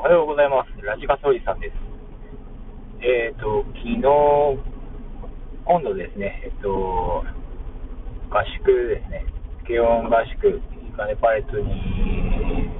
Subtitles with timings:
[0.00, 0.72] おはようございます。
[0.80, 1.76] ラジカソおじさんです。
[3.04, 7.20] えっ、と、昨日、今度ですね、えっ、と、
[8.32, 9.28] 合宿ですね、
[9.68, 12.72] 軽音合宿、イカネパレットに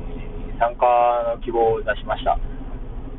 [0.56, 2.40] 参加の希望を出しました。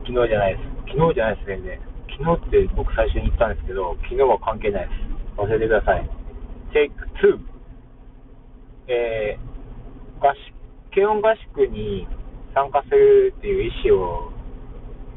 [0.01, 0.97] 昨日じゃないです。
[0.97, 1.79] 昨日じゃないです、全然。
[2.09, 5.37] 昨日って僕最初に言ったんですけど、昨日は関係ないです。
[5.37, 6.09] 忘れてください。
[6.73, 7.37] テイク2。
[8.89, 10.57] えー、合宿、
[10.89, 12.07] 軽音合宿に
[12.53, 14.31] 参加するっていう意思を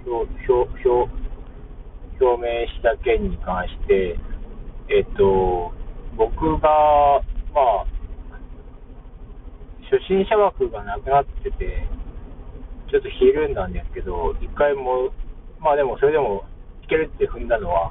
[0.07, 1.25] 表表表
[2.21, 4.17] 表明した件に関して、
[4.89, 5.73] えっと、
[6.17, 7.21] 僕が、
[7.53, 7.87] まあ、
[9.91, 11.87] 初心者枠がなくなってて、
[12.91, 15.11] ちょっとひるんだんですけど、一回も、
[15.59, 16.45] まあでもそれでも
[16.85, 17.91] いけるって踏んだのは、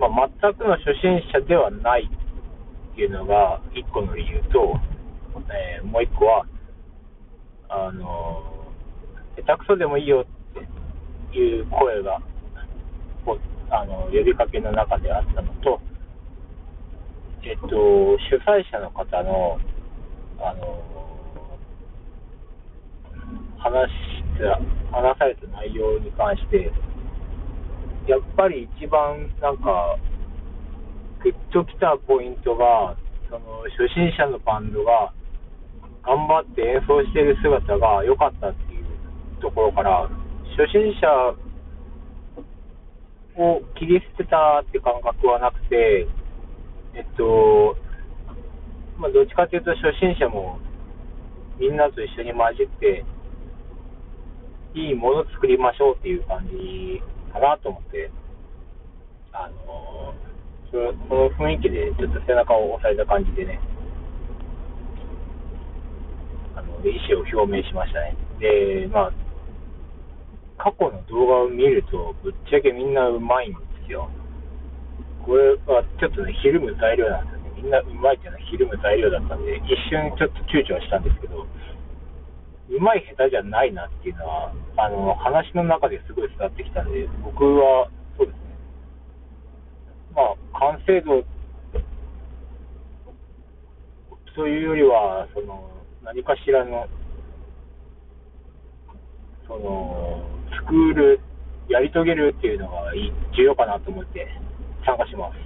[0.00, 4.80] まあ、全くの初心者ではないっていうのが一個の理由と、
[5.48, 6.46] えーもう一個は、
[7.74, 8.42] あの、
[9.34, 12.20] 下手くそでもいいよっていう声が、
[13.70, 15.80] あの、呼びかけの中であったのと、
[17.42, 17.68] えっと、
[18.28, 19.58] 主催者の方の、
[20.38, 20.84] あの、
[23.56, 24.60] 話した、
[24.94, 26.70] 話された内容に関して、
[28.06, 29.96] やっぱり一番なんか、
[31.24, 32.96] グッときたポイントが、
[33.30, 35.14] その初心者のバンドが
[36.04, 38.84] 頑張って演奏している姿が良かったっていう
[39.40, 40.08] ところから、
[40.56, 41.08] 初心者
[43.40, 46.06] を切り捨てたって感覚はなくて、
[46.94, 47.76] えっと、
[48.98, 50.58] まあ、どっちかというと初心者も
[51.58, 53.04] みんなと一緒に混じって、
[54.74, 58.10] いいもの作りましょうっていう感じかなと思って、
[59.32, 60.14] あの
[60.70, 63.60] そのその雰囲気でちょっと背中を押された感じでね、
[66.54, 68.16] あの意思を表明しましたね。
[68.38, 69.12] で、まあ、
[70.58, 74.10] 過去の動画を見ると、ぶっちゃけみんなうまいんですよ。
[75.24, 77.62] これはちょっとね、ひるむ材料なんですよね。
[77.62, 81.46] みんなうまいっていうのはひるむ材料だったんで、一瞬ちょっと躊躇したんですけど、
[82.70, 88.40] うまい下手じゃないなっていうのは、あの、話の中ですごい伝わってきたんで、僕は、そうですね。
[90.14, 91.22] まあ、完成度
[94.34, 96.86] というよりは、その、何かしらの、
[99.46, 101.20] その、スクール、
[101.68, 102.92] やり遂げるっていうのが
[103.36, 104.26] 重要かなと思って
[104.84, 105.38] 参加します。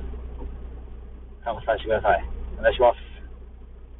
[1.44, 2.24] 参加させてください。
[2.58, 3.05] お願いします。